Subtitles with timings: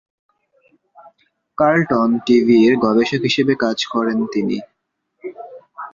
[1.57, 4.57] Carlton টিভি’র গবেষক হিসেবে কাজ করেন তিনি।